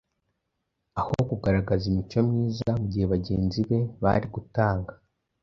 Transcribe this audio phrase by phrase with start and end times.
[0.99, 4.93] Aho kugaragaza imico myiza mu gihe bagenzi be bari gutanga